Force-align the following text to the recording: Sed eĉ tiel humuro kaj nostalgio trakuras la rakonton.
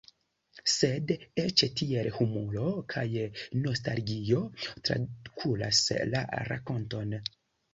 Sed 0.75 1.11
eĉ 1.41 1.63
tiel 1.81 2.09
humuro 2.15 2.71
kaj 2.95 3.05
nostalgio 3.67 4.41
trakuras 4.91 5.83
la 6.17 6.27
rakonton. 6.53 7.17